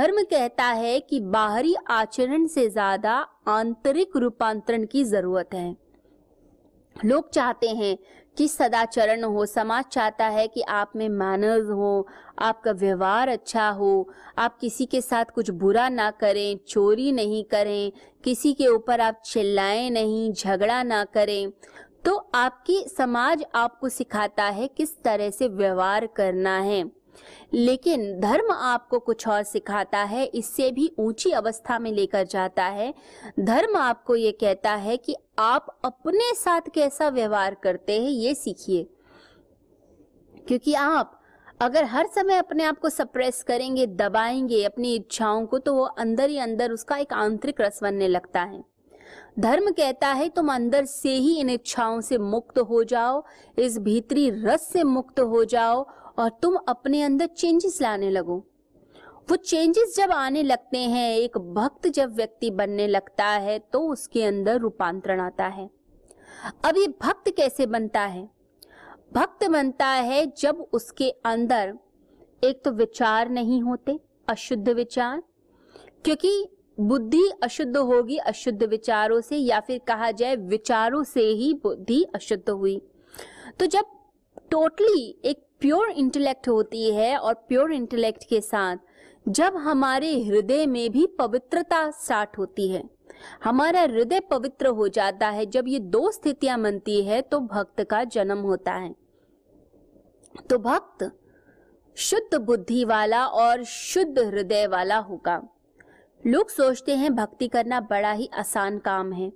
धर्म 0.00 0.22
कहता 0.22 0.64
है 0.64 1.00
कि 1.00 1.18
बाहरी 1.20 1.74
आचरण 1.90 2.46
से 2.46 2.68
ज़्यादा 2.68 3.14
आंतरिक 3.48 4.16
रूपांतरण 4.16 4.84
की 4.84 5.02
ज़रूरत 5.04 5.54
है। 5.54 5.76
लोग 7.04 7.28
चाहते 7.30 7.68
हैं 7.68 7.96
कि 8.36 8.46
सदाचरण 8.48 9.24
हो, 9.24 9.46
समाज 9.46 9.84
चाहता 9.84 10.26
है 10.26 10.46
कि 10.48 10.60
आप 10.60 10.92
में 10.96 11.08
मैनर्स 11.08 11.68
हो, 11.70 12.06
आपका 12.38 12.72
व्यवहार 12.72 13.28
अच्छा 13.28 13.68
हो, 13.68 14.08
आप 14.38 14.56
किसी 14.58 14.86
के 14.86 15.00
साथ 15.00 15.24
कुछ 15.24 15.50
बुरा 15.50 15.88
ना 15.88 16.10
करें, 16.10 16.58
चोरी 16.68 17.12
नहीं 17.12 17.44
करें, 17.44 17.92
किसी 18.24 18.52
के 18.52 18.66
ऊपर 18.66 19.00
आप 19.00 19.20
चिल्लाएँ 19.24 19.90
नहीं, 19.90 20.32
झगड़ा 20.32 20.82
ना 20.82 21.04
करें। 21.04 21.52
तो 22.04 22.16
आपकी 22.34 22.84
समाज 22.88 23.44
आपको 23.54 23.88
सिखाता 23.88 24.44
है 24.44 24.68
किस 24.68 25.02
तरह 25.02 25.30
से 25.30 25.48
व्यवहार 25.48 26.06
करना 26.06 26.58
है। 26.58 26.99
लेकिन 27.54 28.20
धर्म 28.20 28.52
आपको 28.52 28.98
कुछ 28.98 29.26
और 29.28 29.42
सिखाता 29.42 29.98
है, 29.98 30.24
इससे 30.24 30.70
भी 30.70 30.90
ऊँची 30.98 31.30
अवस्था 31.30 31.78
में 31.78 31.90
लेकर 31.92 32.24
जाता 32.24 32.64
है। 32.64 32.92
धर्म 33.40 33.76
आपको 33.76 34.16
ये 34.16 34.32
कहता 34.32 34.74
है 34.74 34.96
कि 34.96 35.16
आप 35.38 35.66
अपने 35.84 36.34
साथ 36.34 36.70
कैसा 36.74 37.08
व्यवहार 37.08 37.56
करते 37.62 38.00
हैं, 38.00 38.10
ये 38.10 38.34
सीखिए। 38.34 38.86
क्योंकि 40.48 40.74
आप 40.74 41.16
अगर 41.60 41.84
हर 41.84 42.06
समय 42.06 42.36
अपने 42.36 42.64
आप 42.64 42.78
को 42.78 42.88
सप्रेस 42.88 43.42
करेंगे, 43.42 43.86
दबाएँगे 43.86 44.62
अपनी 44.64 44.94
इच्छाओं 44.94 45.46
को 45.46 45.58
तो 45.58 45.74
वो 45.74 45.84
अंदर 45.84 46.28
ही 46.30 46.38
अंदर 46.38 46.72
उसका 46.72 46.96
एक 46.96 47.12
आंतरिक 47.12 47.60
रस 47.60 47.80
बनने 47.82 48.08
लगता 48.08 48.42
है। 48.42 48.62
धर्म 49.38 49.70
कहता 49.70 50.08
है, 50.08 50.28
तुम 50.28 50.52
अंदर 50.52 50.84
से 50.84 51.14
ही 51.14 51.38
इन 51.40 51.50
इच्छाओं 51.50 52.00
से 52.00 52.18
मुक्त 52.18 52.58
हो 52.60 52.82
जाओ, 52.84 53.22
इस 53.58 53.78
भीतरी 53.78 54.28
रस 54.30 54.68
से 54.72 54.84
मुक्त 54.84 55.20
हो 55.20 55.44
जाओ 55.44 55.86
और 56.20 56.30
तुम 56.42 56.56
अपने 56.68 57.02
अंदर 57.02 57.26
चेंजेस 57.26 57.80
लाने 57.82 58.10
लगो। 58.10 58.36
वो 59.30 59.36
चेंजेस 59.36 59.94
जब 59.96 60.10
आने 60.10 60.42
लगते 60.42 60.78
हैं, 60.78 61.16
एक 61.16 61.38
भक्त 61.38 61.88
जब 61.88 62.14
व्यक्ति 62.14 62.50
बनने 62.50 62.86
लगता 62.86 63.26
है 63.26 63.58
तो 63.72 63.80
उसके 63.88 64.24
अंदर 64.24 64.58
रूपांतरण 64.58 65.20
आता 65.20 65.46
है। 65.46 65.68
अब 66.64 66.76
ये 66.76 66.86
भक्त 67.02 67.30
कैसे 67.36 67.66
बनता 67.66 68.00
है? 68.00 68.28
भक्त 69.14 69.44
बनता 69.48 69.86
है 69.86 70.24
जब 70.38 70.66
उसके 70.72 71.10
अंदर 71.10 71.78
एक 72.42 72.62
तो 72.64 72.70
विचार 72.70 73.28
नहीं 73.28 73.62
होते, 73.62 73.98
अशुद्ध 74.28 74.68
विचार, 74.68 75.22
क्योंकि 76.04 76.48
बुद्धि 76.78 77.22
अशुद्ध 77.42 77.76
होगी 77.76 78.16
अशुद्ध 78.16 78.62
विचारों 78.62 79.20
से, 79.20 79.36
या 79.36 79.60
फिर 79.60 79.80
कहा 79.86 80.10
जाए 80.10 80.36
विचारों 80.36 81.02
से 81.04 81.22
ही 81.22 81.52
बुद्धि 81.54 82.02
अशुद्ध 82.14 82.50
हुई। 82.50 82.80
तो 83.58 83.66
जब 83.66 83.84
टोटली 84.50 85.20
एक 85.24 85.42
प्योर 85.60 85.90
इंटेलेक्ट 85.90 86.48
होती 86.48 86.90
है 86.90 87.16
और 87.18 87.34
प्योर 87.48 87.72
इंटेलेक्ट 87.72 88.24
के 88.24 88.40
साथ 88.40 88.76
जब 89.28 89.56
हमारे 89.56 90.12
हृदय 90.22 90.64
में 90.66 90.90
भी 90.90 91.06
पवित्रता 91.18 91.90
स्टार्ट 91.90 92.38
होती 92.38 92.68
है, 92.68 92.82
हमारा 93.44 93.80
हृदय 93.82 94.20
पवित्र 94.20 94.66
हो 94.68 94.88
जाता 94.88 95.28
है, 95.28 95.46
जब 95.46 95.68
ये 95.68 95.78
दो 95.78 96.10
स्थितियाँ 96.10 96.60
बनती 96.60 97.02
है 97.02 97.20
तो 97.22 97.40
भक्त 97.40 97.82
का 97.82 98.02
जन्म 98.06 98.38
होता 98.38 98.72
है। 98.72 98.94
तो 100.50 100.58
भक्त 100.58 101.10
शुद्ध 101.96 102.38
बुद्धि 102.38 102.84
वाला 102.84 103.24
और 103.26 103.64
शुद्ध 103.64 104.18
हृदय 104.18 104.66
वाला 104.66 104.98
होगा। 104.98 105.42
लोग 106.22 106.48
सोचते 106.50 106.94
हैं 106.94 107.14
भक्ति 107.16 107.48
करना 107.48 107.80
बड़ा 107.80 108.12
ही 108.12 108.28
आसान 108.34 108.78
काम 108.78 109.12
है। 109.12 109.30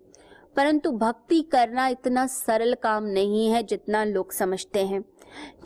परंतु 0.56 0.90
भक्ति 0.92 1.42
करना 1.42 1.86
इतना 1.88 2.26
सरल 2.26 2.74
काम 2.74 3.04
नहीं 3.04 3.48
है 3.48 3.62
जितना 3.62 4.04
लोग 4.04 4.32
समझते 4.32 4.86
हैं 4.86 5.04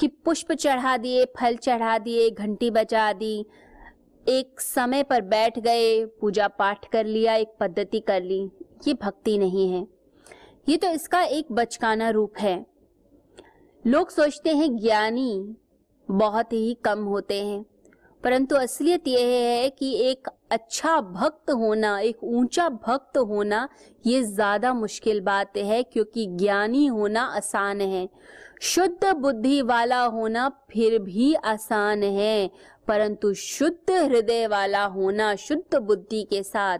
कि 0.01 0.09
पुष्प 0.09 0.53
चढ़ा 0.53 0.97
दिए, 0.97 1.25
फल 1.25 1.57
चढ़ा 1.57 1.99
दिए, 1.99 2.31
घंटी 2.31 2.71
बजा 2.71 3.13
दी, 3.13 3.47
एक 4.29 4.61
समय 4.61 5.03
पर 5.03 5.21
बैठ 5.21 5.59
गए, 5.59 6.05
पूजा 6.05 6.49
पाठ 6.49 6.89
कर 6.89 7.07
लिया, 7.07 7.35
एक 7.35 7.55
पद्धति 7.61 8.01
कर 8.01 8.23
ली, 8.23 8.51
ये 8.89 8.95
भक्ति 8.95 9.39
नहीं 9.39 9.73
है। 9.73 9.87
ये 10.69 10.77
तो 10.77 10.89
इसका 10.89 11.23
एक 11.23 11.53
बचकाना 11.53 12.11
रूप 12.11 12.33
है। 12.39 12.67
लोग 13.87 14.11
सोचते 14.11 14.57
हैं 14.57 14.77
ज्ञानी 14.77 15.57
बहुत 16.11 16.53
ही 16.53 16.77
कम 16.85 17.05
होते 17.05 17.45
हैं। 17.45 17.65
परंतु 18.25 18.57
असलियत 18.57 19.09
यह 19.09 19.27
है 19.27 19.69
कि 19.71 19.93
एक 20.01 20.29
अच्छा 20.53 21.01
भक्त 21.01 21.51
होना, 21.51 21.99
एक 22.01 22.25
ऊँचा 22.25 22.69
भक्त 22.69 23.19
होना, 23.19 23.69
ये 24.07 24.23
ज़्यादा 24.23 24.73
मुश्किल 24.75 25.21
बात 25.21 25.57
है, 25.57 25.83
क्योंकि 25.83 26.27
ज्ञानी 26.27 26.87
होना 26.87 27.23
आसान 27.37 27.81
है। 27.81 28.09
शुद्ध 28.63 29.13
बुद्धि 29.13 29.61
वाला 29.63 30.03
होना 30.03 30.49
फिर 30.71 30.99
भी 30.99 31.35
आसान 31.35 32.03
है, 32.03 32.51
परंतु 32.89 33.33
शुद्ध 33.35 33.91
हृदय 33.91 34.47
वाला 34.47 34.85
होना, 34.85 35.35
शुद्ध 35.37 35.79
बुद्धि 35.79 36.23
के 36.23 36.43
साथ 36.43 36.79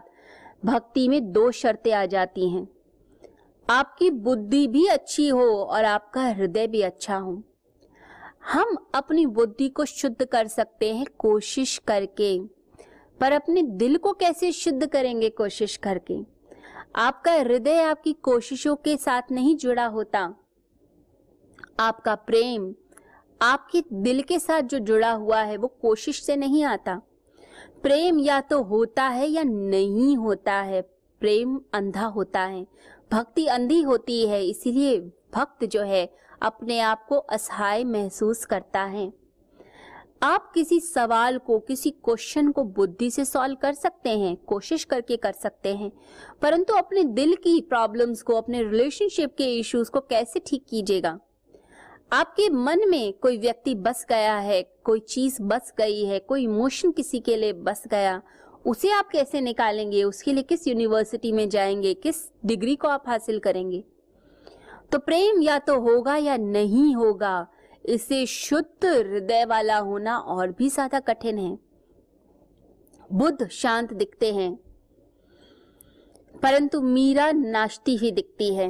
भक्ति 0.65 1.07
में 1.07 1.31
दो 1.31 1.49
शर्तें 1.51 1.93
आ 1.93 2.05
जाती 2.05 2.49
हैं। 2.49 2.67
आपकी 3.67 4.09
बुद्धि 4.09 4.67
भी 4.67 4.85
अच्छी 4.87 5.27
हो 5.27 5.45
और 5.63 5.85
आपका 5.85 6.21
हृदय 6.21 6.67
भी 6.67 6.81
अच्छा 6.81 7.17
हो। 7.17 7.41
हम 8.43 8.77
अपनी 8.95 9.25
बुद्धि 9.25 9.69
को 9.69 9.85
शुद्ध 9.85 10.25
कर 10.25 10.47
सकते 10.47 10.95
हैं 10.95 11.05
कोशिश 11.17 11.77
करके। 11.77 12.39
पर 13.19 13.31
अपने 13.31 13.61
दिल 13.61 13.97
को 13.97 14.13
कैसे 14.13 14.51
शुद्ध 14.51 14.87
करेंगे 14.87 15.29
कोशिश 15.29 15.77
करके? 15.77 16.19
आपका 16.95 17.31
हृदय 17.31 17.81
आपकी 17.81 18.13
कोशिशों 18.13 18.75
के 18.75 18.97
साथ 18.97 19.21
नहीं 19.31 19.55
जुड़ा 19.55 19.85
होता। 19.85 20.33
आपका 21.79 22.15
प्रेम 22.15 22.73
आपके 23.41 23.83
दिल 23.93 24.21
के 24.21 24.39
साथ 24.39 24.61
जो 24.61 24.79
जुड़ा 24.79 25.11
हुआ 25.11 25.41
है 25.41 25.57
वो 25.57 25.67
कोशिश 25.67 26.23
से 26.23 26.35
नहीं 26.35 26.63
आता। 26.63 27.01
प्रेम 27.83 28.19
या 28.19 28.41
तो 28.41 28.63
होता 28.63 29.03
है 29.03 29.27
या 29.27 29.43
नहीं 29.43 30.17
होता 30.17 30.53
है 30.53 30.81
प्रेम 31.19 31.61
अंधा 31.73 32.05
होता 32.05 32.41
है। 32.41 32.67
भक्ति 33.11 33.45
अंधी 33.47 33.81
होती 33.81 34.27
है, 34.27 34.45
इसीलिए 34.45 34.99
भक्त 35.35 35.65
जो 35.65 35.81
है, 35.81 36.13
अपने 36.41 36.79
आप 36.79 37.05
को 37.09 37.15
असहाय 37.15 37.83
महसूस 37.83 38.45
करता 38.45 38.83
है। 38.83 39.13
आप 40.23 40.51
किसी 40.53 40.79
सवाल 40.79 41.37
को, 41.37 41.59
किसी 41.59 41.89
क्वेश्चन 41.89 42.51
को 42.51 42.63
बुद्धि 42.63 43.11
से 43.11 43.25
सॉल्व 43.25 43.55
कर 43.55 43.73
सकते 43.73 44.09
हैं, 44.09 44.35
कोशिश 44.35 44.83
करके 44.83 45.17
कर 45.17 45.31
सकते 45.31 45.75
हैं, 45.75 45.91
परंतु 46.41 46.73
अपने 46.73 47.03
दिल 47.03 47.35
की 47.35 47.61
प्रॉब्लम्स 47.61 48.21
को, 48.21 48.35
अपने 48.35 48.63
रिलेशनशिप 48.63 49.35
के 49.37 49.59
इश्यूज़ 49.59 49.91
को 49.91 49.99
कैसे 49.99 50.41
ठीक 50.47 50.65
कीजिएगा? 50.69 51.19
आपके 52.13 52.49
मन 52.49 52.89
में 52.89 53.13
कोई 53.13 53.37
व्यक्ति 53.37 53.75
बस 53.75 54.05
गया 54.09 54.37
है, 54.37 54.63
कोई 54.63 54.99
चीज़ 54.99 55.41
बस 55.41 55.73
गई 55.77 56.05
है, 56.05 56.19
कोई 56.19 56.43
इमोशन 56.43 56.91
किसी 56.91 57.19
के 57.19 57.35
लिए 57.35 57.53
बस 57.53 57.83
गया 57.87 58.21
उसे 58.65 58.91
आप 58.91 59.09
कैसे 59.09 59.41
निकालेंगे? 59.41 60.03
उसके 60.03 60.33
लिए 60.33 60.43
किस 60.43 60.67
यूनिवर्सिटी 60.67 61.31
में 61.31 61.47
जाएँगे? 61.49 61.93
किस 61.93 62.15
डिग्री 62.45 62.75
को 62.75 62.87
आप 62.87 63.03
हासिल 63.07 63.39
करेंगे? 63.39 63.83
तो 64.91 64.99
प्रेम 64.99 65.41
या 65.41 65.57
तो 65.59 65.79
होगा 65.81 66.15
या 66.15 66.37
नहीं 66.37 66.93
होगा, 66.95 67.47
इसे 67.85 68.25
शुद्ध 68.25 68.85
हृदय 68.85 69.45
वाला 69.45 69.77
होना 69.77 70.17
और 70.17 70.51
भी 70.51 70.69
ज़्यादा 70.69 70.99
कठिन 70.99 71.37
है। 71.37 71.57
बुद्ध 73.09 73.47
शांत 73.47 73.93
दिखते 73.93 74.33
हैं, 74.33 74.55
परंतु 76.35 76.81
मीरा 76.81 77.31
नाचती 77.31 77.95
ही 77.97 78.11
दिखती 78.11 78.53
है। 78.55 78.69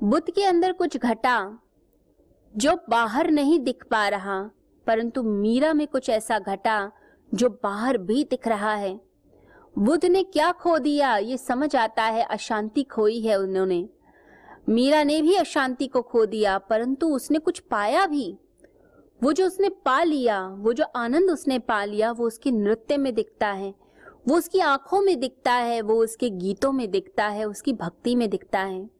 बुद्ध 0.00 0.30
के 0.30 0.44
अंदर 0.44 0.72
कुछ 0.72 0.96
घटा 0.96 1.36
जो 2.54 2.76
बाहर 2.90 3.30
नहीं 3.30 3.58
दिख 3.60 3.84
पा 3.90 4.06
रहा, 4.08 4.40
परंतु 4.86 5.22
मीरा 5.22 5.72
में 5.72 5.86
कुछ 5.86 6.08
ऐसा 6.10 6.38
घटा 6.38 6.90
जो 7.34 7.48
बाहर 7.48 7.98
भी 7.98 8.24
दिख 8.24 8.48
रहा 8.48 8.74
है। 8.74 9.00
बुद्ध 9.78 10.04
ने 10.04 10.22
क्या 10.22 10.52
खो 10.52 10.78
दिया, 10.78 11.16
ये 11.16 11.36
समझ 11.36 11.76
आता 11.76 12.02
है, 12.02 12.24
अशांति 12.24 12.82
खोई 12.82 13.20
है 13.20 13.40
उन्होंने। 13.40 13.88
मीरा 14.68 15.02
ने 15.02 15.22
भी 15.22 15.36
अशांति 15.36 15.86
को 15.86 16.02
खो 16.02 16.26
दिया, 16.26 16.58
परंतु 16.58 17.08
उसने 17.08 17.38
कुछ 17.38 17.58
पाया 17.58 18.06
भी। 18.06 18.38
वो 19.22 19.32
जो 19.32 19.46
उसने 19.46 19.68
पा 19.68 20.02
लिया, 20.02 20.48
वो 20.48 20.72
जो 20.72 20.84
आनंद 20.84 21.30
उसने 21.30 21.58
पा 21.58 21.84
लिया, 21.84 22.12
वो 22.12 22.26
उसके 22.26 22.50
नृत्य 22.50 22.96
में 22.96 23.14
दिखता 23.14 23.48
है। 23.48 23.74
वो 24.28 24.36
उसकी 24.36 24.58
आँखों 24.58 25.00
में 25.00 25.20
दिखता 25.20 25.52
है, 25.52 25.80
वो 25.80 25.94
उसके 25.94 26.30
गीतों 26.30 26.72
में 26.72 26.90
दिखता 26.90 27.24
है, 27.24 27.44
उसकी 27.44 27.72
भक्ति 27.72 28.16
में 28.16 28.30
दिखता 28.30 28.60
है। 28.60 28.90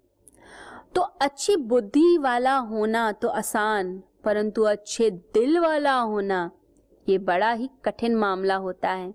तो 0.95 1.01
अच्छी 1.01 1.57
बुद्धि 1.57 2.19
वाला 2.19 2.57
होना 2.57 3.13
तो 3.13 3.29
आसान, 3.29 4.03
परंतु 4.25 4.63
अच्छे 4.63 5.11
दिल 5.11 5.59
वाला 5.59 5.99
होना 5.99 6.51
ये 7.09 7.19
बड़ा 7.19 7.53
ही 7.53 7.71
कठिन 7.85 8.15
मामला 8.15 8.57
होता 8.57 8.91
है 8.91 9.15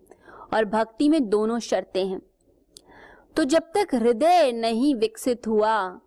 और 0.54 0.66
भक्ति 0.66 1.10
में 1.10 1.30
दोनों 1.30 1.60
शर्तें 1.60 2.06
हैं। 2.06 2.22
तो 3.36 3.44
जब 3.44 3.62
तक 3.62 3.96
हृदय 3.96 4.52
नहीं 4.52 4.96
विकसित 4.96 5.48
हुआ, 5.48 6.02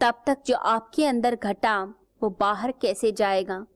तब 0.00 0.22
तक 0.26 0.38
जो 0.46 0.56
आपके 0.56 1.04
अंदर 1.04 1.34
घटा, 1.34 1.94
वो 2.22 2.36
बाहर 2.40 2.72
कैसे 2.72 3.12
जाएगा? 3.12 3.66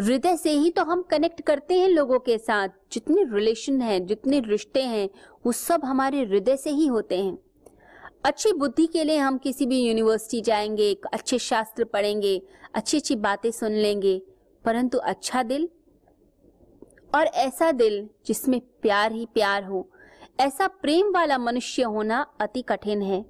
हृदय 0.00 0.36
से 0.36 0.50
ही 0.50 0.70
तो 0.70 0.84
हम 0.84 1.02
कनेक्ट 1.02 1.42
करते 1.42 1.74
हैं 1.74 1.88
लोगों 1.88 2.18
के 2.18 2.38
साथ। 2.38 2.68
जितने 2.92 3.24
रिलेशन 3.24 3.80
हैं, 3.80 4.06
जितने 4.06 4.40
रिश्ते 4.40 4.82
हैं, 4.82 5.08
वो 5.46 5.52
सब 5.52 5.84
हमारे 5.84 6.20
हृदय 6.20 6.56
से 6.56 6.70
ही 6.70 6.86
होते 6.86 7.18
हैं। 7.22 7.38
अच्छी 8.24 8.52
बुद्धि 8.52 8.86
के 8.86 9.04
लिए 9.04 9.16
हम 9.16 9.38
किसी 9.38 9.66
भी 9.66 9.80
यूनिवर्सिटी 9.80 10.40
जाएँगे 10.40 10.96
अच्छे 11.12 11.38
शास्त्र 11.38 11.84
पढ़ेंगे 11.84 12.42
अच्छी 12.74 12.96
अच्छी 12.96 13.16
बातें 13.16 13.50
सुन 13.50 13.72
लेंगे, 13.72 14.22
परंतु 14.64 14.98
अच्छा 14.98 15.42
दिल 15.42 15.68
और 17.14 17.26
ऐसा 17.26 17.72
दिल 17.72 18.08
जिसमें 18.26 18.60
प्यार 18.60 19.12
ही 19.12 19.26
प्यार 19.34 19.64
हो, 19.64 19.90
ऐसा 20.40 20.66
प्रेम 20.66 21.14
वाला 21.14 21.38
मनुष्य 21.38 21.82
होना 21.82 22.26
अति 22.40 22.62
कठिन 22.62 23.02
है। 23.02 23.24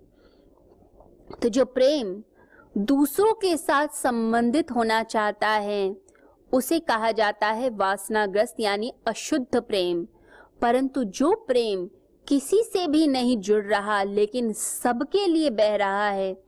तो 1.43 1.49
जो 1.49 1.65
प्रेम 1.65 2.23
दूसरों 2.79 3.35
के 3.35 3.57
साथ 3.57 3.89
संबंधित 3.89 4.71
होना 4.71 5.03
चाहता 5.03 5.49
है, 5.49 5.97
उसे 6.53 6.79
कहा 6.79 7.13
जाता 7.13 7.47
है 7.47 7.71
वासनाग्रस्त 7.71 8.61
यानी 8.61 8.95
अशुद्ध 9.07 9.61
प्रेम। 9.61 10.07
परंतु 10.61 11.05
जो 11.05 11.35
प्रेम 11.35 11.91
किसी 12.29 12.63
से 12.63 12.87
भी 12.87 13.07
नहीं 13.07 13.39
जुड़ 13.39 13.65
रहा, 13.65 14.03
लेकिन 14.03 14.53
सबके 14.53 15.27
लिए 15.27 15.51
बह 15.51 15.77
रहा 15.77 16.11
है, 16.11 16.43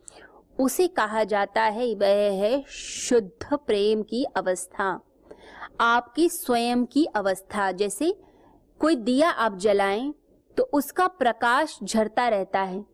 उसे 0.60 0.88
कहा 0.88 1.24
जाता 1.24 1.62
है, 1.62 1.94
वह 1.94 2.32
है 2.32 2.64
शुद्ध 2.68 3.56
प्रेम 3.56 4.02
की 4.02 4.24
अवस्था। 4.24 5.00
आपकी 5.80 6.28
स्वयं 6.28 6.84
की 6.84 7.04
अवस्था। 7.04 7.72
जैसे 7.72 8.16
कोई 8.80 8.96
दिया 8.96 9.30
आप 9.30 9.58
जलाएँ 9.58 10.14
तो 10.56 10.62
उसका 10.72 11.06
प्रकाश 11.06 11.78
झरता 11.84 12.28
रहता 12.28 12.60
है। 12.60 12.84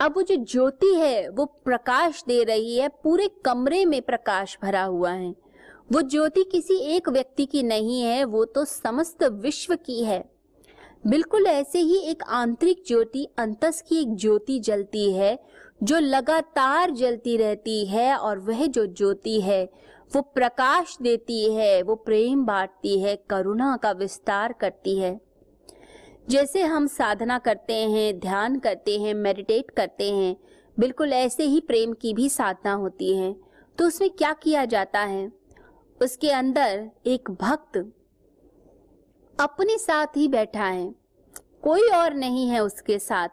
अब 0.00 0.14
वो 0.16 0.22
जो 0.22 0.36
ज्योति 0.36 0.94
है, 0.94 1.28
वो 1.28 1.44
प्रकाश 1.44 2.24
दे 2.26 2.44
रही 2.44 2.78
है, 2.78 2.88
पूरे 2.88 3.30
कमरे 3.44 3.84
में 3.84 4.02
प्रकाश 4.02 4.58
भरा 4.62 4.82
हुआ 4.82 5.10
है। 5.10 5.34
वो 5.92 6.00
ज्योति 6.00 6.44
किसी 6.44 6.74
एक 6.74 7.08
व्यक्ति 7.08 7.46
की 7.46 7.62
नहीं 7.62 8.02
है, 8.02 8.24
वो 8.24 8.44
तो 8.44 8.64
समस्त 8.64 9.24
विश्व 9.24 9.76
की 9.76 10.04
है। 10.04 10.34
बिल्कुल 11.06 11.46
ऐसे 11.46 11.78
ही 11.78 11.98
एक 11.98 12.22
आंतरिक 12.22 12.84
ज्योति 12.86 13.28
अंतस 13.38 13.84
की 13.88 14.00
एक 14.00 14.16
ज्योति 14.16 14.58
जलती 14.58 15.12
है 15.12 15.38
जो 15.80 15.98
लगातार 15.98 16.90
जलती 16.90 17.36
रहती 17.36 17.84
है 17.86 18.16
और 18.16 18.38
वह 18.38 18.66
जो 18.66 18.86
ज्योति 18.86 19.40
है, 19.40 19.64
वो 20.14 20.20
प्रकाश 20.22 20.96
देती 21.02 21.54
है, 21.54 21.82
वो 21.82 21.94
प्रेम 21.96 22.44
बांटती 22.46 22.98
है, 23.00 23.16
करुणा 23.30 23.76
का 23.76 23.90
विस्तार 23.92 24.52
करती 24.52 24.98
है। 24.98 25.18
जैसे 26.28 26.62
हम 26.62 26.86
साधना 26.86 27.38
करते 27.38 27.74
हैं, 27.74 28.18
ध्यान 28.20 28.58
करते 28.58 28.98
हैं 28.98 29.14
मेडिटेट 29.14 29.70
करते 29.70 30.10
हैं, 30.12 30.36
बिल्कुल 30.76 31.12
ऐसे 31.12 31.44
ही 31.44 31.60
प्रेम 31.60 31.92
की 31.92 32.14
भी 32.14 32.28
साधना 32.28 32.72
होती 32.72 33.16
है 33.16 33.34
तो 33.78 33.86
उसमें 33.86 34.10
क्या 34.10 34.32
किया 34.32 34.64
जाता 34.64 35.00
है? 35.00 35.30
उसके 36.00 36.30
अंदर 36.30 36.90
एक 37.06 37.30
भक्त 37.30 37.76
अपने 39.38 39.78
साथ 39.78 40.16
ही 40.16 40.26
बैठा 40.28 40.64
है, 40.64 40.92
कोई 41.62 41.88
और 41.90 42.14
नहीं 42.14 42.48
है 42.48 42.60
उसके 42.60 42.98
साथ। 42.98 43.28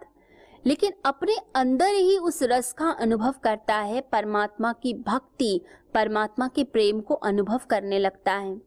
लेकिन 0.65 0.91
अपने 1.05 1.35
अंदर 1.55 1.87
ही 1.87 2.17
उस 2.17 2.43
रस 2.43 2.73
का 2.73 2.89
अनुभव 2.89 3.33
करता 3.43 3.75
है, 3.75 4.01
परमात्मा 4.01 4.73
की 4.73 4.93
भक्ति, 4.93 5.61
परमात्मा 5.93 6.47
के 6.47 6.63
प्रेम 6.63 6.99
को 7.01 7.13
अनुभव 7.13 7.61
करने 7.69 7.99
लगता 7.99 8.33
है। 8.33 8.57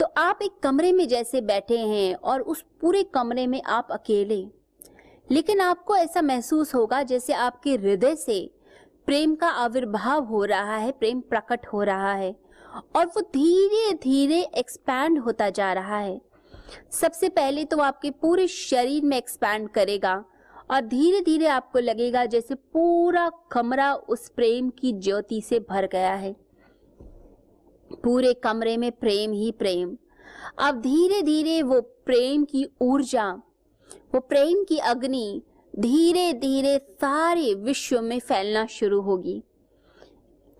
तो 0.00 0.06
आप 0.16 0.38
एक 0.42 0.58
कमरे 0.62 0.92
में 0.92 1.08
जैसे 1.08 1.40
बैठे 1.40 1.78
हैं 1.78 2.14
और 2.14 2.40
उस 2.40 2.64
पूरे 2.80 3.02
कमरे 3.02 3.46
में 3.46 3.62
आप 3.62 3.88
अकेले। 3.90 4.46
लेकिन 5.30 5.60
आपको 5.60 5.96
ऐसा 5.96 6.22
महसूस 6.22 6.74
होगा 6.74 7.02
जैसे 7.02 7.32
आपके 7.32 7.74
हृदय 7.74 8.16
से 8.16 8.50
प्रेम 9.06 9.34
का 9.34 9.48
आविर्भाव 9.48 10.24
हो 10.24 10.44
रहा 10.44 10.76
है, 10.76 10.90
प्रेम 10.92 11.20
प्रकट 11.20 11.66
हो 11.66 11.82
रहा 11.82 12.12
है 12.12 12.36
और 12.96 13.06
वो 13.06 13.20
धीरे 13.20 13.92
धीरे 13.94 14.40
एक्सपैंड 14.40 15.18
होता 15.18 15.50
जा 15.50 15.72
रहा 15.72 15.98
है। 15.98 16.20
सबसे 16.90 17.28
पहले 17.28 17.64
तो 17.64 17.78
आपके 17.78 18.10
पूरे 18.10 18.46
शरीर 18.48 19.04
में 19.04 19.16
एक्सपैंड 19.16 19.68
करेगा। 19.68 20.24
और 20.70 20.80
धीरे 20.80 21.20
धीरे 21.20 21.46
आपको 21.46 21.78
लगेगा 21.78 22.24
जैसे 22.24 22.54
पूरा 22.54 23.30
कमरा 23.52 23.94
उस 23.94 24.28
प्रेम 24.28 24.70
की 24.70 24.92
ज्योति 24.92 25.40
से 25.40 25.58
भर 25.60 25.86
गया 25.86 26.14
है। 26.14 26.36
पूरे 28.04 28.34
कमरे 28.34 28.76
में 28.76 28.92
प्रेम 28.92 29.32
ही 29.32 29.50
प्रेम। 29.52 29.96
अब 30.58 30.80
धीरे 30.80 31.22
धीरे 31.22 31.62
वो 31.62 31.80
प्रेम 31.80 32.44
की 32.44 32.66
ऊर्जा, 32.80 33.32
वो 34.14 34.20
प्रेम 34.20 34.64
की 34.64 34.78
अग्नि 34.78 35.42
धीरे 35.78 36.32
धीरे 36.32 36.78
सारे 36.78 37.54
विश्व 37.54 38.00
में 38.00 38.18
फैलना 38.20 38.66
शुरू 38.66 39.00
होगी। 39.00 39.42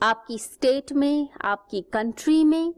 आपकी 0.02 0.38
स्टेट 0.38 0.92
में, 0.92 1.28
आपकी 1.42 1.80
कंट्री 1.80 2.44
में, 2.44 2.74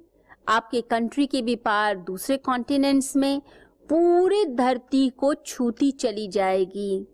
आपके 0.48 0.80
कंट्री 0.80 1.26
के 1.26 1.42
भी 1.42 1.56
पार 1.56 1.96
दूसरे 1.96 2.36
कॉन्टिनेंट्स 2.36 3.16
में 3.16 3.40
पूरे 3.88 4.44
धरती 4.44 5.08
को 5.08 5.34
छूती 5.34 5.90
चली 5.90 6.28
जाएगी। 6.28 7.06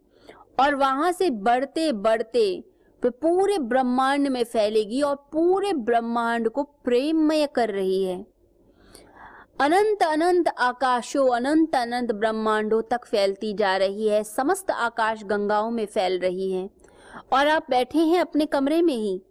और 0.61 0.75
वहाँ 0.75 1.13
से 1.13 1.31
बढ़ते 1.31 1.93
बढ़ते 1.93 2.65
पूरे 3.05 3.59
ब्रह्मांड 3.59 4.29
में 4.29 4.45
फैलेगी 4.45 5.03
और 5.03 5.17
पूरे 5.17 5.73
ब्रह्मांड 5.73 6.49
को 6.49 6.63
प्रेममय 6.63 7.47
कर 7.47 7.69
रही 7.69 8.05
है। 8.05 8.27
अनंत 9.61 10.03
अनंत 10.03 10.49
आकाशों, 10.49 11.37
अनंत 11.37 11.77
अनंत 11.77 12.13
ब्रह्मांडों 12.13 12.83
तक 12.83 13.05
फैलती 13.05 13.55
जा 13.55 13.77
रही 13.77 14.09
है। 14.09 14.25
समस्त 14.25 14.71
आकाश 14.71 15.25
गंगाओं 15.25 15.71
में 15.71 15.87
फैल 15.87 16.19
रही 16.19 16.53
है। 16.53 16.71
और 17.33 17.49
आप 17.49 17.67
बैठे 17.71 17.99
हैं 17.99 18.21
अपने 18.21 18.47
कमरे 18.47 18.83
में 18.83 18.95
ही, 18.95 19.23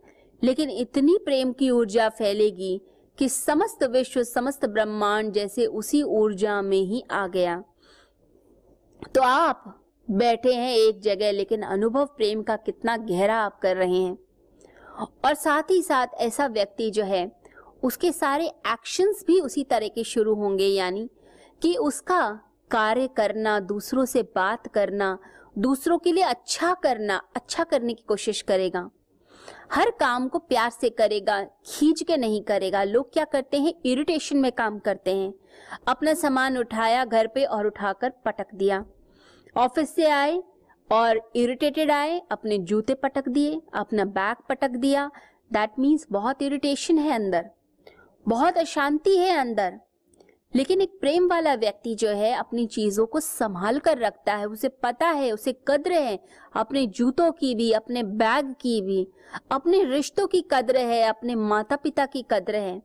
लेकिन 0.44 0.70
इतनी 0.70 1.18
प्रेम 1.18 1.54
की 1.54 1.70
ऊर्जा 1.70 2.10
फैलेगी 2.10 2.82
कि 3.18 3.30
समस्त 3.30 3.84
विश्व, 3.84 4.24
समस्त 4.24 4.66
ब्रह्मांड 4.66 5.34
जैसे 5.34 5.66
उसी 5.66 6.04
ऊर्जा 6.04 6.62
में 6.62 6.82
ही 6.82 7.04
आ 7.12 7.28
गया। 7.28 7.64
तो 9.16 9.22
आप 9.22 9.77
बैठे 10.12 10.54
हैं 10.54 10.75
एक 10.75 11.01
जगह, 11.01 11.31
लेकिन 11.31 11.62
अनुभव 11.62 12.06
प्रेम 12.06 12.44
का 12.44 12.56
कितना 12.56 12.98
गहरा 12.98 13.38
आप 13.38 13.59
कर 13.59 13.77
रहे 13.77 14.01
हैं। 14.04 14.18
और 15.25 15.33
साथ 15.33 15.63
ही 15.71 15.81
साथ 15.81 16.07
ऐसा 16.15 16.48
व्यक्ति 16.48 16.92
जो 16.92 17.04
है, 17.04 17.31
उसके 17.83 18.12
सारे 18.12 18.45
एक्शंस 18.45 19.24
भी 19.27 19.42
उसी 19.42 19.63
तरह 19.63 19.88
के 19.88 20.04
शुरू 20.04 20.36
होंगे, 20.36 20.68
यानी 20.68 21.09
कि 21.62 21.75
उसका 21.75 22.39
कार्य 22.71 23.07
करना, 23.07 23.59
दूसरों 23.59 24.06
से 24.06 24.24
बात 24.24 24.68
करना, 24.68 25.19
दूसरों 25.57 25.98
के 25.98 26.12
लिए 26.12 26.24
अच्छा 26.24 26.74
करना 26.74 27.21
अच्छा 27.36 27.63
करने 27.63 27.94
की 27.94 28.04
कोशिश 28.07 28.42
करेगा। 28.42 28.89
हर 29.74 29.89
काम 29.89 30.27
को 30.27 30.39
प्यार 30.39 30.69
से 30.69 30.89
करेगा, 30.89 31.44
खींच 31.44 32.04
के 32.04 32.18
नहीं 32.18 32.42
करेगा। 32.42 32.83
लोग 32.83 33.13
क्या 33.13 33.25
करते 33.25 33.57
हैं? 33.57 33.74
इरिटेशन 33.86 34.38
में 34.38 34.51
काम 34.51 34.80
करते 34.80 35.15
हैं। 35.15 35.33
अपना 35.88 36.13
सामान 36.13 36.57
उठाया, 36.57 37.06
घर 37.06 37.27
पे 37.27 37.44
और 37.45 37.68
उठाकर 37.68 38.09
पटक 38.09 38.48
दिया। 38.56 38.86
ऑफ़िस 39.57 39.95
से 39.95 40.07
आए 40.07 40.44
और 40.92 41.31
इरिटेटेड 41.36 41.92
आए, 41.92 42.21
अपने 42.31 42.57
जूते 42.57 42.94
पटक 42.94 43.30
दिए, 43.30 43.62
अपना 43.74 44.06
बैग 44.06 44.36
पटक 44.50 44.69
दिया। 44.69 45.11
दैट 45.54 45.71
मीन्स 45.80 46.07
बहुत 46.11 46.42
इरिटेशन 46.42 46.97
है 46.97 47.11
अंदर। 47.11 47.49
बहुत 48.28 48.57
अशांति 48.57 49.18
है 49.18 49.37
अंदर। 49.37 49.80
लेकिन 50.56 50.81
एक 50.81 50.97
प्रेम 51.02 51.30
वाला 51.30 51.56
व्यक्ति 51.56 51.95
जो 51.95 52.09
है, 52.09 52.33
अपनी 52.33 52.66
चीज़ों 52.66 53.06
को 53.06 53.19
संभाल 53.19 53.80
कर 53.80 53.97
रखता 53.97 54.35
है, 54.35 54.45
उसे 54.45 54.69
पता 54.69 55.07
है, 55.07 55.31
उसे 55.31 55.61
कद्र 55.68 55.92
है। 55.92 56.19
अपने 56.56 56.87
जूतों 56.87 57.31
की 57.31 57.56
भी, 57.56 57.71
अपने 57.71 58.04
बैग 58.04 58.56
की 58.61 58.81
भी, 58.81 59.07
अपने 59.52 59.83
रिश्तों 59.83 60.28
की 60.28 60.45
कद्र 60.52 60.78
है, 60.78 61.02
अपने 61.02 61.35
माता 61.35 61.76
पिता 61.76 62.06
की 62.06 62.26
कद्र 62.31 62.56
है। 62.56 62.81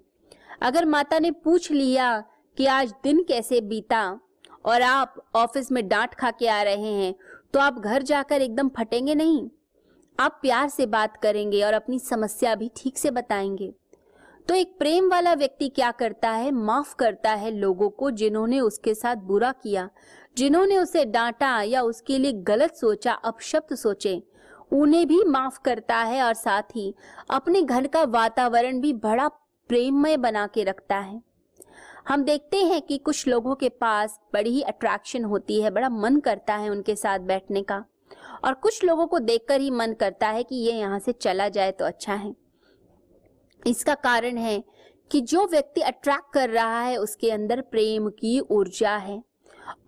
अगर 0.62 0.84
माता 0.84 1.18
ने 1.18 1.30
पूछ 1.30 1.70
लिया 1.70 2.24
कि 2.56 2.66
आज 2.66 2.94
दिन 3.02 3.22
कैसे 3.22 3.60
बीता 3.60 4.20
और 4.64 4.82
आप 4.82 5.14
ऑफ़िस 5.34 5.72
में 5.72 5.86
डांट 5.88 6.14
खा 6.14 6.30
के 6.30 6.48
आ 6.48 6.62
रहे 6.62 6.92
हैं 6.94 7.14
तो 7.54 7.60
आप 7.60 7.78
घर 7.78 8.02
जाकर 8.02 8.42
एकदम 8.42 8.68
फटेंगे 8.68 9.14
नहीं? 9.14 9.48
आप 10.18 10.38
प्यार 10.42 10.68
से 10.68 10.86
बात 10.86 11.16
करेंगे 11.16 11.62
और 11.62 11.74
अपनी 11.74 11.98
समस्या 11.98 12.54
भी 12.54 12.70
ठीक 12.76 12.98
से 12.98 13.10
बताएँगे। 13.10 13.72
तो 14.48 14.54
एक 14.54 14.76
प्रेम 14.78 15.10
वाला 15.10 15.32
व्यक्ति 15.34 15.68
क्या 15.68 15.90
करता 15.90 16.30
है? 16.30 16.50
माफ़ 16.50 16.94
करता 16.96 17.30
है 17.30 17.50
लोगों 17.50 17.88
को 17.90 18.10
जिन्होंने 18.10 18.60
उसके 18.60 18.94
साथ 18.94 19.16
बुरा 19.16 19.52
किया, 19.52 19.88
जिन्होंने 20.36 20.78
उसे 20.78 21.04
डांटा 21.04 21.60
या 21.62 21.82
उसके 21.82 22.18
लिए 22.18 22.32
गलत 22.32 22.74
सोचा, 22.74 23.12
अपशब्द 23.12 23.74
सोचे। 23.74 24.22
उन्हें 24.72 25.06
भी 25.08 25.22
माफ़ 25.24 25.58
करता 25.64 25.96
है 25.96 26.22
और 26.22 26.34
साथ 26.34 26.76
ही 26.76 26.94
अपने 27.30 27.62
घर 27.62 27.86
का 27.86 28.02
वातावरण 28.02 28.80
भी 28.80 28.92
बड़ा 28.92 29.28
प्रेममय 29.70 30.16
बना 30.16 30.46
के 30.46 30.64
रखता 30.64 30.96
है। 30.96 31.20
हम 32.08 32.22
देखते 32.24 32.56
हैं 32.56 32.80
कि 32.82 32.98
कुछ 32.98 33.26
लोगों 33.28 33.54
के 33.54 33.68
पास 33.68 34.18
बड़ी 34.34 34.50
ही 34.50 34.62
अट्रैक्शन 34.62 35.24
होती 35.24 35.60
है, 35.62 35.70
बड़ा 35.70 35.88
मन 35.88 36.20
करता 36.20 36.54
है 36.54 36.70
उनके 36.70 36.96
साथ 36.96 37.18
बैठने 37.18 37.62
का। 37.62 37.84
और 38.44 38.54
कुछ 38.54 38.84
लोगों 38.84 39.06
को 39.06 39.18
देखकर 39.18 39.60
ही 39.60 39.70
मन 39.70 39.92
करता 39.92 40.28
है 40.28 40.42
कि 40.42 40.56
ये 40.56 40.72
यहाँ 40.72 40.98
से 40.98 41.12
चला 41.12 41.48
जाए 41.48 41.70
तो 41.70 41.84
अच्छा 41.84 42.14
है। 42.14 42.34
इसका 43.66 43.94
कारण 43.94 44.36
है 44.36 44.62
कि 45.10 45.20
जो 45.20 45.46
व्यक्ति 45.46 45.80
अट्रैक्ट 45.80 46.32
कर 46.34 46.50
रहा 46.50 46.80
है, 46.80 46.96
उसके 46.96 47.30
अंदर 47.30 47.60
प्रेम 47.60 48.08
की 48.10 48.38
ऊर्जा 48.40 48.96
है। 48.96 49.22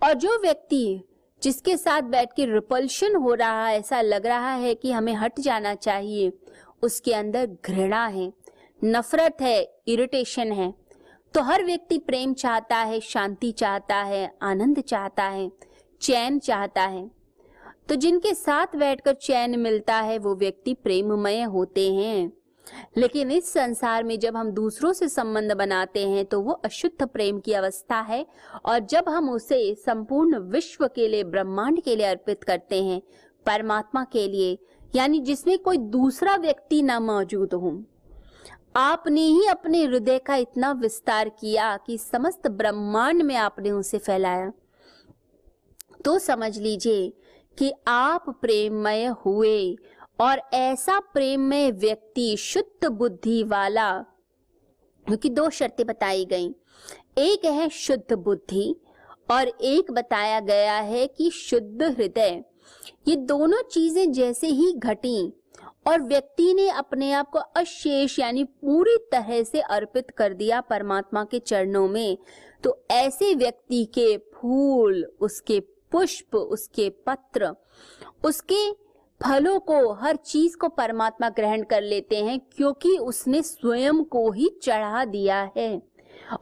और 0.02 0.14
जो 0.14 0.38
व्यक्ति 0.40 1.02
जिसके 1.42 1.76
साथ 1.76 2.02
बैठ 2.02 2.32
के 2.32 2.44
रिपल्शन 2.44 3.16
हो 3.16 3.34
रहा 3.34 3.66
है, 3.66 3.78
ऐसा 3.78 4.00
लग 4.00 4.26
रहा 4.26 4.52
है 4.52 4.74
कि 4.74 4.92
हमें 4.92 5.14
हट 5.14 5.40
जाना 5.40 5.74
चाहिए, 5.74 6.32
उसके 6.82 7.14
अंदर 7.14 7.46
घृणा 7.66 8.06
है, 8.06 8.32
नफरत 8.84 9.36
है 9.40 9.62
इरिटेशन 9.88 10.52
है। 10.52 10.83
तो 11.34 11.42
हर 11.42 11.64
व्यक्ति 11.64 11.98
प्रेम 11.98 12.34
चाहता 12.34 12.76
है, 12.76 13.00
शांति 13.00 13.52
चाहता 13.52 13.96
है, 13.96 14.34
आनंद 14.42 14.80
चाहता 14.80 15.24
है, 15.24 15.50
चैन 16.00 16.38
चाहता 16.38 16.82
है। 16.82 17.10
तो 17.88 17.94
जिनके 17.94 18.34
साथ 18.34 18.66
बैठकर 18.76 19.14
चैन 19.14 19.58
मिलता 19.58 19.94
है, 19.94 20.18
वो 20.18 20.34
व्यक्ति 20.34 20.74
प्रेममय 20.74 21.42
होते 21.42 21.94
हैं। 21.94 22.32
लेकिन 22.96 23.30
इस 23.30 23.52
संसार 23.52 24.04
में 24.04 24.18
जब 24.18 24.36
हम 24.36 24.50
दूसरों 24.50 24.92
से 24.92 25.08
संबंध 25.08 25.52
बनाते 25.52 26.08
हैं 26.08 26.24
तो 26.24 26.40
वो 26.40 26.52
अशुद्ध 26.52 27.06
प्रेम 27.06 27.40
की 27.40 27.52
अवस्था 27.52 28.00
है। 28.00 28.26
और 28.64 28.78
जब 28.78 29.04
हम 29.08 29.30
उसे 29.30 29.74
संपूर्ण 29.74 30.38
विश्व 30.38 30.86
के 30.88 31.08
लिए, 31.08 31.24
ब्रह्मांड 31.24 31.82
के 31.82 31.96
लिए 31.96 32.06
अर्पित 32.06 32.44
करते 32.44 32.82
हैं, 32.82 33.02
परमात्मा 33.46 34.04
के 34.04 34.28
लिए, 34.28 34.58
यानी 34.96 35.20
जिसमें 35.20 35.58
कोई 35.58 35.76
दूसरा 35.76 36.36
व्यक्ति 36.36 36.82
ना 36.82 37.00
मौजूद 37.00 37.54
हो 37.54 37.84
आपने 38.74 39.20
ही 39.20 39.46
अपने 39.46 39.82
हृदय 39.84 40.18
का 40.18 40.36
इतना 40.36 40.70
विस्तार 40.72 41.28
किया 41.28 41.76
कि 41.76 41.98
समस्त 41.98 42.46
ब्रह्मांड 42.48 43.22
में 43.22 43.34
आपने 43.36 43.70
उसे 43.70 43.98
फैलाया। 43.98 44.52
तो 46.04 46.18
समझ 46.18 46.56
लीजिए 46.58 47.12
कि 47.58 47.72
आप 47.88 48.24
प्रेममय 48.42 49.04
हुए 49.06 49.76
और 50.20 50.40
ऐसा 50.54 50.98
प्रेममय 51.12 51.70
व्यक्ति, 51.70 52.36
शुद्ध 52.36 52.88
बुद्धि 52.88 53.42
वाला, 53.42 53.92
क्योंकि 55.06 55.28
दो 55.28 55.48
शर्तें 55.50 55.86
बताई 55.86 56.24
गई। 56.24 56.48
एक 57.18 57.44
है 57.44 57.68
शुद्ध 57.68 58.12
बुद्धि 58.14 58.74
और 59.30 59.48
एक 59.48 59.90
बताया 59.90 60.40
गया 60.40 60.74
है 60.74 61.06
कि 61.06 61.30
शुद्ध 61.30 61.82
हृदय। 61.82 62.42
ये 63.08 63.16
दोनों 63.16 63.62
चीज़ें 63.62 64.12
जैसे 64.12 64.46
ही 64.46 64.72
घटी 64.72 65.32
और 65.86 66.02
व्यक्ति 66.02 66.54
ने 66.54 66.68
अपने 66.68 67.12
आप 67.12 67.30
को 67.30 67.38
अशेष 67.38 68.18
यानी 68.18 68.44
पूरी 68.44 68.96
तरह 69.12 69.42
से 69.42 69.60
अर्पित 69.60 70.10
कर 70.10 70.34
दिया 70.34 70.60
परमात्मा 70.60 71.24
के 71.24 71.38
चरणों 71.38 71.88
में 71.88 72.18
तो 72.64 72.86
ऐसे 72.90 73.34
व्यक्ति 73.34 73.84
के 73.84 74.16
फूल, 74.16 75.04
उसके 75.20 75.60
पुष्प, 75.60 76.36
उसके 76.36 76.88
पत्र, 76.90 77.54
उसके 78.24 78.72
फलों 79.20 79.58
को, 79.60 79.92
हर 79.92 80.16
चीज़ 80.16 80.56
को 80.56 80.68
परमात्मा 80.68 81.28
ग्रहण 81.28 81.62
कर 81.62 81.82
लेते 81.82 82.24
हैं 82.24 82.40
क्योंकि 82.40 82.98
उसने 82.98 83.42
स्वयं 83.42 84.04
को 84.04 84.30
ही 84.30 84.48
चढ़ा 84.62 85.04
दिया 85.04 85.50
है। 85.56 85.82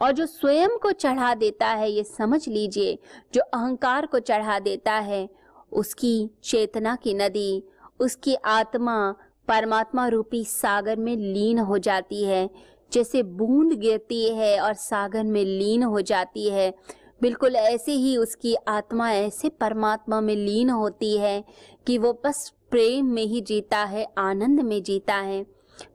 और 0.03 0.13
जो 0.13 0.27
स्वयं 0.27 0.69
को 0.69 0.93
चढ़ा 0.93 1.35
देता 1.35 1.69
है, 1.69 1.91
ये 1.91 2.05
समझ 2.05 2.49
लीजिए, 2.49 2.99
जो 3.35 3.41
अहंकार 3.41 4.07
को 4.07 4.19
चढ़ा 4.19 4.59
देता 4.59 4.93
है, 4.93 5.29
उसकी 5.73 6.31
चेतना 6.45 6.97
की 6.97 7.15
नदी, 7.15 7.65
उसकी 8.01 8.35
आत्मा 8.35 9.15
परमात्मा 9.49 10.09
रूपी 10.09 10.45
सागर 10.45 10.97
में 10.97 11.17
लीन 11.17 11.59
हो 11.59 11.79
जाती 11.79 12.25
है, 12.25 12.51
जैसे 12.93 13.23
बूंद 13.23 13.73
गिरती 13.73 14.29
है 14.29 14.61
और 14.61 14.75
सागर 14.75 15.25
में 15.25 15.45
लीन 15.45 15.83
हो 15.83 16.01
जाती 16.01 16.51
है। 16.51 16.75
बिल्कुल 17.23 17.57
ऐसे 17.57 17.93
ही 17.93 18.17
उसकी 18.17 18.55
आत्मा, 18.55 19.13
ऐसे 19.13 19.49
परमात्मा 19.49 20.21
में 20.21 20.37
लीन 20.37 20.71
होती 20.71 21.19
है 21.19 21.45
कि 21.87 21.99
वो 21.99 22.23
बस 22.25 22.53
प्रेम 22.71 23.07
में 23.07 23.23
ही 23.23 23.41
जीता 23.41 23.79
है, 23.79 24.07
आनंद 24.19 24.61
में 24.61 24.83
जीता 24.83 25.15
है। 25.15 25.47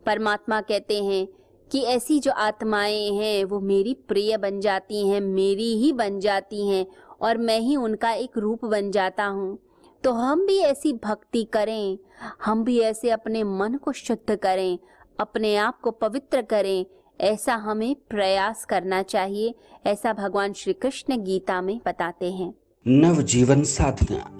परमात्मा 0.05 0.61
कहते 0.61 1.03
हैं 1.03 1.27
कि 1.71 1.81
ऐसी 1.81 2.19
जो 2.19 2.31
आत्माएँ 2.31 3.11
हैं, 3.11 3.43
वो 3.45 3.59
मेरी 3.59 3.93
प्रिय 3.93 4.37
बन 4.37 4.59
जाती 4.59 5.07
हैं, 5.07 5.21
मेरी 5.21 5.73
ही 5.77 5.93
बन 5.93 6.19
जाती 6.19 6.67
हैं 6.67 6.85
और 7.21 7.37
मैं 7.37 7.59
ही 7.59 7.75
उनका 7.75 8.11
एक 8.11 8.37
रूप 8.37 8.65
बन 8.65 8.91
जाता 8.91 9.25
हूँ। 9.25 9.59
तो 10.03 10.11
हम 10.11 10.45
भी 10.45 10.59
ऐसी 10.59 10.93
भक्ति 10.93 11.43
करें, 11.43 11.97
हम 12.45 12.63
भी 12.63 12.79
ऐसे 12.79 13.09
अपने 13.09 13.43
मन 13.43 13.73
को 13.73 13.91
शुद्ध 13.91 14.35
करें, 14.35 14.79
अपने 15.19 15.55
आप 15.55 15.79
को 15.79 15.91
पवित्र 15.91 16.41
करें, 16.41 16.85
ऐसा 17.21 17.55
हमें 17.55 17.95
प्रयास 18.09 18.65
करना 18.65 19.03
चाहिए, 19.03 19.55
ऐसा 19.85 20.13
भगवान 20.13 20.53
श्री 20.53 20.73
कृष्ण 20.73 21.17
गीता 21.17 21.61
में 21.61 21.81
बताते 21.85 22.31
हैं। 22.31 22.53
नव 22.87 23.21
जीवन 23.21 23.63
साधना। 23.63 24.31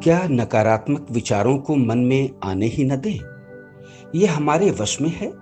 क्या 0.00 0.28
नकारात्मक 0.30 1.06
विचारों 1.10 1.58
को 1.58 1.76
मन 1.76 1.98
में 1.98 2.30
आने 2.44 2.66
ही 2.66 2.84
न 2.84 2.96
दें? 2.96 3.18
ये 4.14 4.26
हमारे 4.26 4.70
वश 4.70 5.00
में 5.00 5.10
है। 5.10 5.32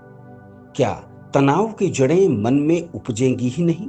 क्या 0.77 0.95
तनाव 1.35 1.73
की 1.73 1.91
जड़ें 1.91 2.29
मन 2.29 2.55
में 2.55 2.89
उपजेंगी 2.89 3.49
ही 3.49 3.65
नहीं? 3.65 3.89